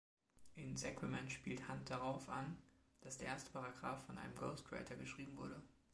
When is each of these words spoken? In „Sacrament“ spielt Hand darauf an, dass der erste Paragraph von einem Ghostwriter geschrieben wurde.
In 0.55 0.77
„Sacrament“ 0.77 1.31
spielt 1.31 1.67
Hand 1.67 1.91
darauf 1.91 2.27
an, 2.27 2.57
dass 3.01 3.19
der 3.19 3.27
erste 3.27 3.51
Paragraph 3.51 4.03
von 4.07 4.17
einem 4.17 4.33
Ghostwriter 4.33 4.95
geschrieben 4.95 5.37
wurde. 5.37 5.61